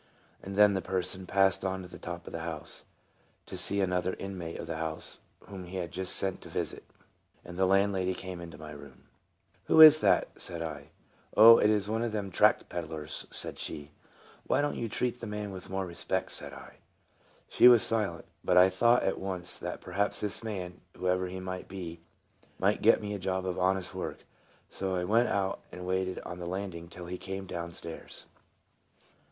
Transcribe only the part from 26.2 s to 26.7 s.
on the